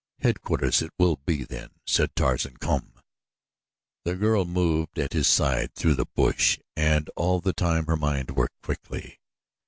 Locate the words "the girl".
4.03-4.45